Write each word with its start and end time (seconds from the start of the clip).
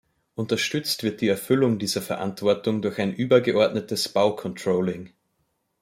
Unterstützt 0.33 1.03
wird 1.03 1.21
die 1.21 1.27
Erfüllung 1.27 1.77
dieser 1.77 2.01
Verantwortung 2.01 2.81
durch 2.81 2.97
ein 2.97 3.13
übergeordnetes 3.13 4.09
Bau-Controlling. 4.09 5.13